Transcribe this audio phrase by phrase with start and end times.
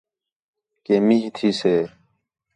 [0.83, 1.75] کہ مینہ تھی سے